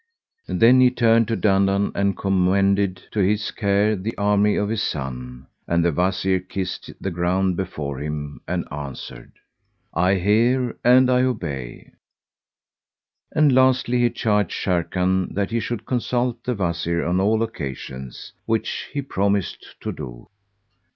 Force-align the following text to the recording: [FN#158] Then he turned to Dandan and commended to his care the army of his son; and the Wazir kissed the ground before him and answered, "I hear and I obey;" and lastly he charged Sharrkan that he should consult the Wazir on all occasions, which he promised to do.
[FN#158] 0.49 0.59
Then 0.59 0.79
he 0.81 0.89
turned 0.89 1.27
to 1.27 1.37
Dandan 1.37 1.91
and 1.93 2.17
commended 2.17 3.03
to 3.11 3.19
his 3.19 3.51
care 3.51 3.95
the 3.95 4.17
army 4.17 4.55
of 4.55 4.67
his 4.67 4.81
son; 4.81 5.45
and 5.67 5.85
the 5.85 5.91
Wazir 5.91 6.39
kissed 6.39 6.91
the 6.99 7.11
ground 7.11 7.55
before 7.55 7.99
him 7.99 8.41
and 8.47 8.67
answered, 8.71 9.33
"I 9.93 10.15
hear 10.15 10.75
and 10.83 11.07
I 11.07 11.21
obey;" 11.21 11.91
and 13.35 13.51
lastly 13.53 13.99
he 13.99 14.09
charged 14.09 14.53
Sharrkan 14.53 15.35
that 15.35 15.51
he 15.51 15.59
should 15.59 15.85
consult 15.85 16.45
the 16.45 16.55
Wazir 16.55 17.05
on 17.05 17.19
all 17.21 17.43
occasions, 17.43 18.33
which 18.47 18.89
he 18.91 19.03
promised 19.03 19.75
to 19.81 19.91
do. 19.91 20.27